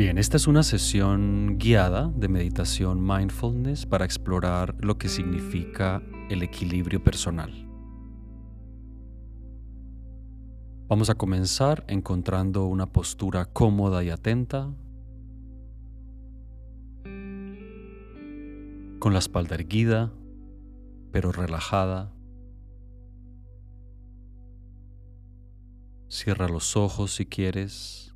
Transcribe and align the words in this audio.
Bien, 0.00 0.16
esta 0.16 0.38
es 0.38 0.46
una 0.46 0.62
sesión 0.62 1.58
guiada 1.58 2.10
de 2.16 2.28
meditación 2.28 3.06
mindfulness 3.06 3.84
para 3.84 4.06
explorar 4.06 4.74
lo 4.82 4.96
que 4.96 5.10
significa 5.10 6.02
el 6.30 6.42
equilibrio 6.42 7.04
personal. 7.04 7.52
Vamos 10.88 11.10
a 11.10 11.16
comenzar 11.16 11.84
encontrando 11.86 12.64
una 12.64 12.86
postura 12.86 13.44
cómoda 13.44 14.02
y 14.02 14.08
atenta, 14.08 14.74
con 19.00 19.12
la 19.12 19.18
espalda 19.18 19.56
erguida, 19.56 20.14
pero 21.12 21.30
relajada. 21.30 22.10
Cierra 26.08 26.48
los 26.48 26.74
ojos 26.74 27.12
si 27.12 27.26
quieres. 27.26 28.10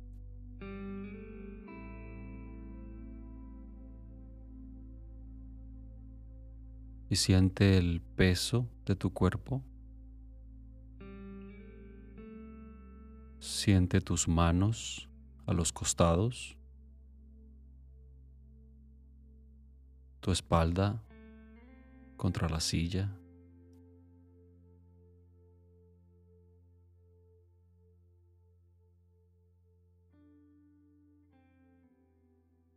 Y 7.09 7.15
siente 7.15 7.77
el 7.77 8.01
peso 8.01 8.67
de 8.85 8.95
tu 8.95 9.13
cuerpo. 9.13 9.63
Siente 13.39 14.01
tus 14.01 14.27
manos 14.27 15.07
a 15.45 15.53
los 15.53 15.71
costados, 15.71 16.57
tu 20.19 20.31
espalda 20.31 21.03
contra 22.17 22.49
la 22.49 22.59
silla. 22.59 23.15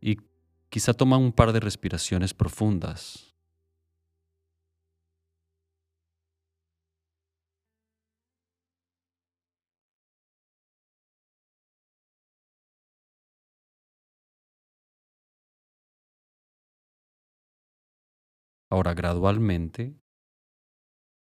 Y 0.01 0.17
quizá 0.69 0.93
toma 0.93 1.17
un 1.17 1.33
par 1.33 1.51
de 1.51 1.59
respiraciones 1.59 2.33
profundas 2.33 3.29
Ahora 18.71 18.93
gradualmente, 18.93 19.99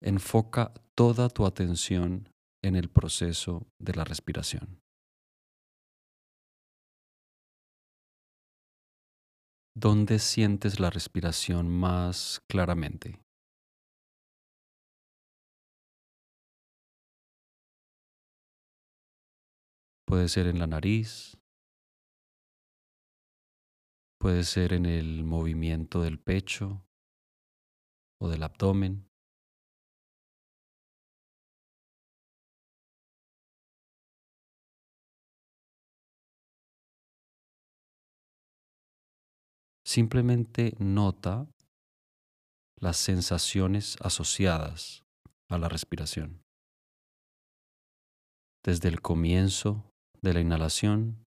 enfoca 0.01 0.73
toda 0.95 1.29
tu 1.29 1.45
atención 1.45 2.27
en 2.61 2.75
el 2.75 2.89
proceso 2.89 3.71
de 3.79 3.93
la 3.93 4.03
respiración. 4.03 4.81
¿Dónde 9.73 10.19
sientes 10.19 10.81
la 10.81 10.89
respiración 10.89 11.69
más 11.69 12.41
claramente? 12.49 13.21
Puede 20.05 20.27
ser 20.27 20.47
en 20.47 20.59
la 20.59 20.67
nariz, 20.67 21.37
puede 24.19 24.43
ser 24.43 24.73
en 24.73 24.85
el 24.85 25.23
movimiento 25.23 26.01
del 26.01 26.19
pecho, 26.19 26.85
o 28.21 28.29
del 28.29 28.43
abdomen. 28.43 29.09
Simplemente 39.83 40.75
nota 40.79 41.49
las 42.79 42.97
sensaciones 42.97 43.97
asociadas 44.01 45.03
a 45.49 45.57
la 45.57 45.67
respiración. 45.67 46.43
Desde 48.63 48.87
el 48.87 49.01
comienzo 49.01 49.91
de 50.21 50.33
la 50.35 50.41
inhalación, 50.41 51.25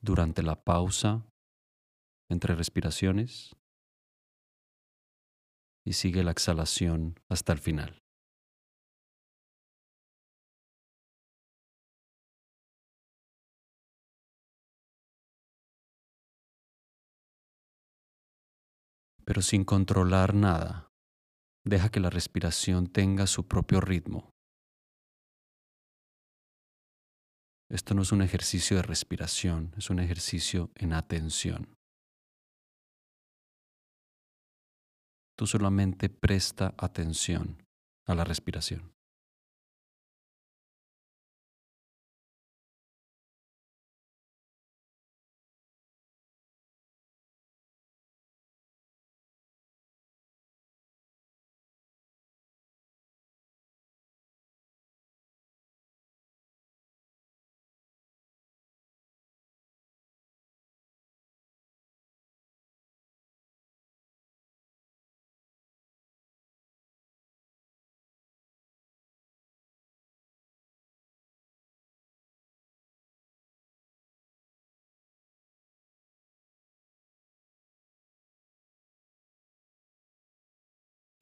durante 0.00 0.42
la 0.42 0.64
pausa 0.64 1.26
entre 2.30 2.54
respiraciones 2.54 3.54
y 5.84 5.92
sigue 5.92 6.24
la 6.24 6.30
exhalación 6.30 7.20
hasta 7.28 7.52
el 7.52 7.58
final. 7.58 8.00
Pero 19.24 19.40
sin 19.40 19.64
controlar 19.64 20.34
nada, 20.34 20.90
deja 21.64 21.88
que 21.90 22.00
la 22.00 22.10
respiración 22.10 22.86
tenga 22.86 23.26
su 23.26 23.48
propio 23.48 23.80
ritmo. 23.80 24.30
Esto 27.70 27.94
no 27.94 28.02
es 28.02 28.12
un 28.12 28.20
ejercicio 28.20 28.76
de 28.76 28.82
respiración, 28.82 29.72
es 29.78 29.88
un 29.88 29.98
ejercicio 29.98 30.70
en 30.74 30.92
atención. 30.92 31.74
Tú 35.36 35.46
solamente 35.46 36.08
presta 36.08 36.74
atención 36.78 37.62
a 38.06 38.14
la 38.14 38.24
respiración. 38.24 38.93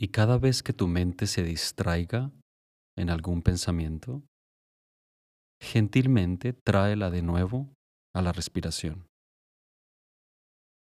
Y 0.02 0.08
cada 0.08 0.36
vez 0.36 0.64
que 0.64 0.72
tu 0.72 0.88
mente 0.88 1.28
se 1.28 1.44
distraiga 1.44 2.32
en 2.98 3.08
algún 3.08 3.40
pensamiento, 3.40 4.24
gentilmente 5.60 6.52
tráela 6.52 7.08
de 7.08 7.22
nuevo 7.22 7.72
a 8.12 8.20
la 8.20 8.32
respiración 8.32 9.06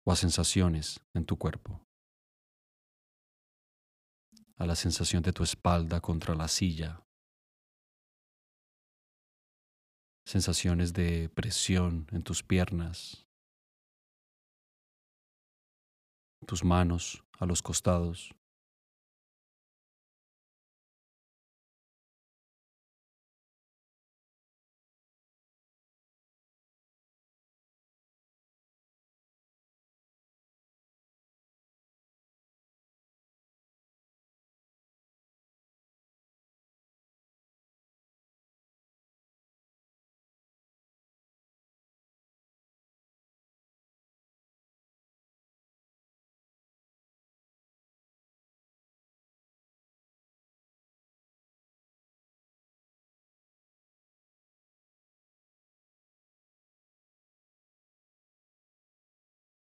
o 0.03 0.12
a 0.12 0.16
sensaciones 0.16 1.00
en 1.13 1.25
tu 1.25 1.38
cuerpo, 1.38 1.85
a 4.57 4.66
la 4.66 4.75
sensación 4.75 5.22
de 5.22 5.31
tu 5.31 5.44
espalda 5.44 6.01
contra 6.01 6.34
la 6.34 6.47
silla, 6.47 7.06
sensaciones 10.25 10.91
de 10.91 11.30
presión 11.30 12.07
en 12.12 12.24
tus 12.24 12.41
piernas, 12.41 13.28
tus 16.47 16.63
manos 16.63 17.24
a 17.38 17.45
los 17.45 17.62
costados. 17.62 18.34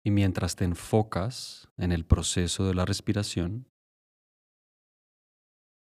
Y 0.05 0.11
mientras 0.11 0.55
te 0.55 0.63
enfocas 0.63 1.67
en 1.77 1.91
el 1.91 2.05
proceso 2.05 2.65
de 2.65 2.75
la 2.75 2.85
respiración, 2.85 3.67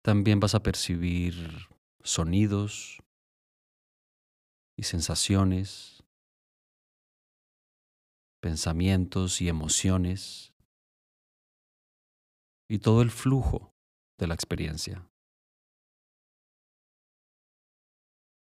también 0.02 0.40
vas 0.40 0.54
a 0.54 0.62
percibir 0.62 1.68
sonidos 2.02 3.00
y 4.76 4.84
sensaciones 4.84 6.04
pensamientos 8.44 9.40
y 9.40 9.48
emociones 9.48 10.52
y 12.68 12.78
todo 12.78 13.00
el 13.00 13.10
flujo 13.10 13.72
de 14.18 14.26
la 14.26 14.34
experiencia. 14.34 15.08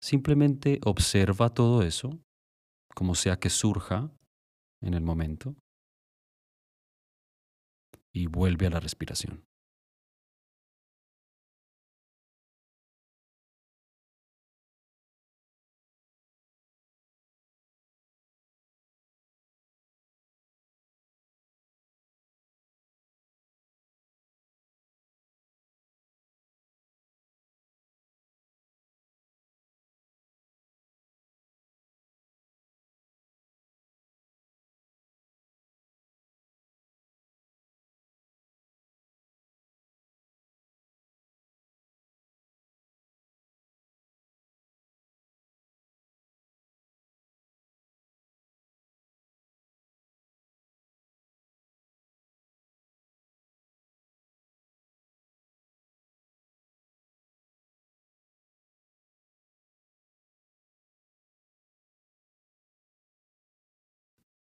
Simplemente 0.02 0.80
observa 0.86 1.52
todo 1.52 1.82
eso, 1.82 2.18
como 2.94 3.14
sea 3.14 3.38
que 3.38 3.50
surja 3.50 4.10
en 4.80 4.94
el 4.94 5.02
momento, 5.02 5.54
y 8.12 8.26
vuelve 8.26 8.66
a 8.66 8.70
la 8.70 8.80
respiración. 8.80 9.49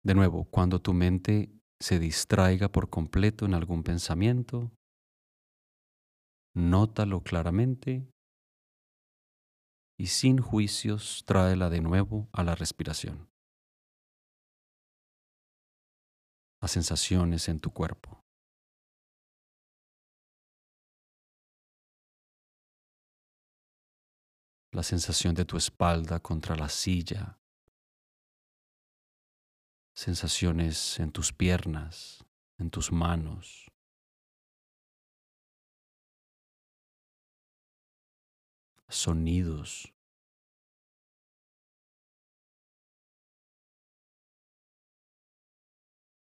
De 0.07 0.15
nuevo, 0.15 0.45
cuando 0.45 0.81
tu 0.81 0.94
mente 0.94 1.51
se 1.81 2.00
distraiga 2.00 2.69
por 2.69 2.89
completo 2.89 3.45
en 3.45 3.54
algún 3.54 3.83
pensamiento, 3.83 4.71
nótalo 6.56 7.24
claramente 7.24 8.09
y 10.00 10.07
sin 10.07 10.38
juicios 10.38 11.25
tráela 11.25 11.69
de 11.69 11.81
nuevo 11.81 12.30
a 12.31 12.45
la 12.45 12.56
respiración, 12.56 13.30
a 16.62 16.69
sensaciones 16.69 17.50
en 17.50 17.59
tu 17.59 17.74
cuerpo. 17.74 18.24
La 24.71 24.83
sensación 24.83 25.36
de 25.36 25.44
tu 25.44 25.57
espalda 25.57 26.21
contra 26.21 26.56
la 26.56 26.69
silla 26.69 27.38
sensaciones 29.97 30.99
en 30.99 31.11
tus 31.11 31.33
piernas, 31.33 32.23
en 32.59 32.69
tus 32.69 32.91
manos. 32.91 33.65
Sonidos. 38.88 39.91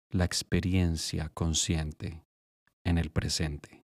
La 0.10 0.26
experiencia 0.26 1.30
consciente 1.30 2.26
en 2.84 2.98
el 2.98 3.10
presente. 3.10 3.81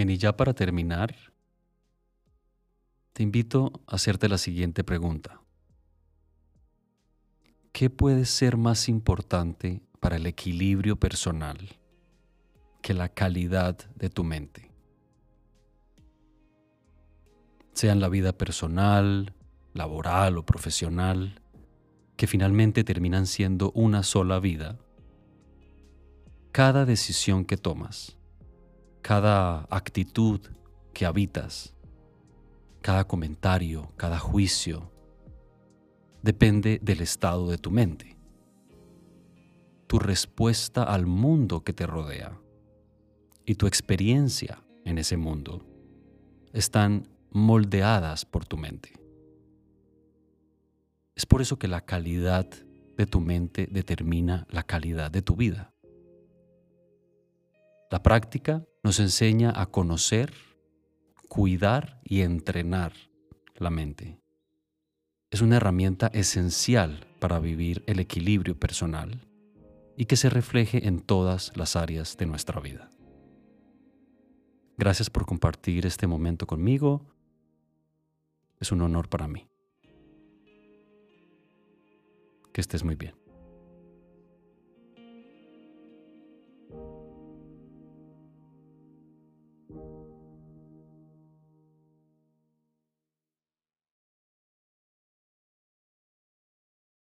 Bien, 0.00 0.08
y 0.08 0.16
ya 0.16 0.34
para 0.34 0.54
terminar, 0.54 1.14
te 3.12 3.22
invito 3.22 3.82
a 3.86 3.96
hacerte 3.96 4.30
la 4.30 4.38
siguiente 4.38 4.82
pregunta. 4.82 5.42
¿Qué 7.70 7.90
puede 7.90 8.24
ser 8.24 8.56
más 8.56 8.88
importante 8.88 9.82
para 10.00 10.16
el 10.16 10.24
equilibrio 10.24 10.96
personal 10.96 11.58
que 12.80 12.94
la 12.94 13.10
calidad 13.10 13.76
de 13.94 14.08
tu 14.08 14.24
mente? 14.24 14.72
Sea 17.74 17.92
en 17.92 18.00
la 18.00 18.08
vida 18.08 18.32
personal, 18.32 19.34
laboral 19.74 20.38
o 20.38 20.46
profesional, 20.46 21.42
que 22.16 22.26
finalmente 22.26 22.84
terminan 22.84 23.26
siendo 23.26 23.70
una 23.72 24.02
sola 24.02 24.40
vida, 24.40 24.78
cada 26.52 26.86
decisión 26.86 27.44
que 27.44 27.58
tomas 27.58 28.16
cada 29.02 29.66
actitud 29.70 30.40
que 30.92 31.06
habitas, 31.06 31.74
cada 32.82 33.04
comentario, 33.06 33.92
cada 33.96 34.18
juicio, 34.18 34.90
depende 36.22 36.78
del 36.82 37.00
estado 37.00 37.48
de 37.48 37.58
tu 37.58 37.70
mente. 37.70 38.16
Tu 39.86 39.98
respuesta 39.98 40.82
al 40.82 41.06
mundo 41.06 41.64
que 41.64 41.72
te 41.72 41.86
rodea 41.86 42.38
y 43.44 43.54
tu 43.56 43.66
experiencia 43.66 44.62
en 44.84 44.98
ese 44.98 45.16
mundo 45.16 45.64
están 46.52 47.08
moldeadas 47.30 48.24
por 48.24 48.44
tu 48.44 48.56
mente. 48.56 48.92
Es 51.16 51.26
por 51.26 51.42
eso 51.42 51.58
que 51.58 51.68
la 51.68 51.80
calidad 51.80 52.46
de 52.96 53.06
tu 53.06 53.20
mente 53.20 53.66
determina 53.70 54.46
la 54.50 54.62
calidad 54.62 55.10
de 55.10 55.22
tu 55.22 55.36
vida. 55.36 55.72
La 57.90 58.02
práctica 58.02 58.64
nos 58.82 59.00
enseña 59.00 59.52
a 59.54 59.66
conocer, 59.66 60.32
cuidar 61.28 62.00
y 62.04 62.22
entrenar 62.22 62.92
la 63.56 63.70
mente. 63.70 64.18
Es 65.30 65.42
una 65.42 65.56
herramienta 65.56 66.08
esencial 66.08 67.06
para 67.20 67.38
vivir 67.38 67.84
el 67.86 68.00
equilibrio 68.00 68.58
personal 68.58 69.26
y 69.96 70.06
que 70.06 70.16
se 70.16 70.30
refleje 70.30 70.88
en 70.88 71.00
todas 71.00 71.52
las 71.56 71.76
áreas 71.76 72.16
de 72.16 72.26
nuestra 72.26 72.60
vida. 72.60 72.90
Gracias 74.78 75.10
por 75.10 75.26
compartir 75.26 75.84
este 75.84 76.06
momento 76.06 76.46
conmigo. 76.46 77.04
Es 78.58 78.72
un 78.72 78.80
honor 78.80 79.10
para 79.10 79.28
mí. 79.28 79.46
Que 82.52 82.62
estés 82.62 82.82
muy 82.82 82.94
bien. 82.94 83.19